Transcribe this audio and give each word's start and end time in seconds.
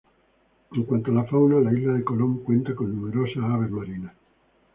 En 0.71 0.81
cuanto 0.83 1.11
a 1.11 1.13
la 1.13 1.25
fauna, 1.25 1.59
la 1.61 1.71
isla 1.71 1.93
de 1.93 2.03
Colom 2.03 2.39
cuenta 2.41 2.73
con 2.73 2.89
numerosas 2.91 3.43
aves 3.43 3.69
marinas. 3.69 4.15